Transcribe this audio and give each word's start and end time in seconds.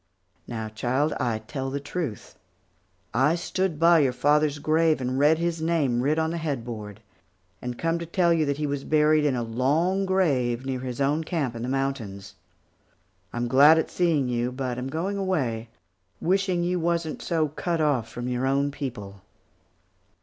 Now, 0.47 0.67
child, 0.67 1.13
I 1.19 1.37
tell 1.37 1.69
the 1.69 1.79
truth. 1.79 2.33
I 3.13 3.35
stood 3.35 3.79
by 3.79 3.99
your 3.99 4.13
father's 4.13 4.57
grave 4.57 4.99
and 4.99 5.19
read 5.19 5.37
his 5.37 5.61
name 5.61 6.01
writ 6.01 6.17
on 6.17 6.31
the 6.31 6.39
headboard, 6.39 7.01
and 7.61 7.77
come 7.77 7.99
to 7.99 8.07
tell 8.07 8.33
you 8.33 8.43
that 8.47 8.57
he 8.57 8.65
was 8.65 8.83
buried 8.83 9.25
in 9.25 9.35
a 9.35 9.43
long 9.43 10.07
grave 10.07 10.65
near 10.65 10.79
his 10.79 10.99
own 10.99 11.23
camp 11.23 11.55
in 11.55 11.61
the 11.61 11.69
mountains. 11.69 12.33
I'm 13.31 13.47
glad 13.47 13.77
at 13.77 13.91
seeing 13.91 14.27
you, 14.27 14.51
but 14.51 14.79
am 14.79 14.87
going 14.87 15.17
away, 15.17 15.69
wishing 16.19 16.63
you 16.63 16.79
wasn't 16.79 17.21
so 17.21 17.49
cut 17.49 17.79
off 17.79 18.09
from 18.09 18.27
your 18.27 18.47
own 18.47 18.71
people." 18.71 19.21